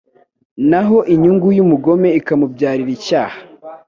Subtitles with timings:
[0.69, 3.37] naho inyungu y’umugome ikamubyarira icyaha